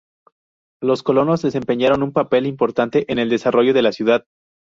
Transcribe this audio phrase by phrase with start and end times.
[0.81, 4.25] Los colonos desempeñaron un papel importante en el desarrollo de la ciudad.